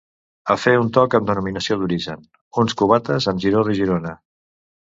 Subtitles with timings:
[0.53, 2.25] A fer un toc amb denominació d'origen:
[2.65, 4.19] uns cubates amb Giró de Girona.